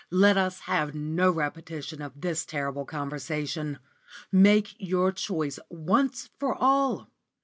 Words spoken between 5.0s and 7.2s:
choice once for all.